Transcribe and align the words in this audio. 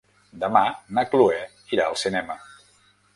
Demà 0.43 0.61
na 0.97 1.03
Chloé 1.11 1.37
irà 1.77 1.85
al 1.91 1.99
cinema. 2.05 2.39